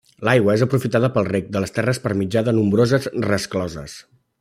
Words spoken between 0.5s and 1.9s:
és aprofitada pel reg de les